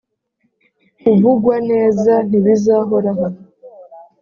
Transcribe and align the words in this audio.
Kuvugwa 1.01 1.55
neza 1.71 2.13
ntibizahoraho 2.29 3.25